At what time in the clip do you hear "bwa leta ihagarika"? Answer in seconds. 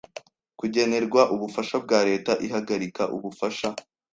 1.83-3.03